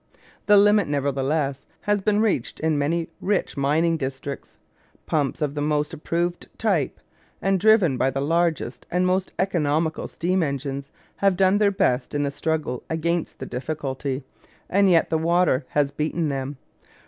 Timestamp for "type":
6.57-6.99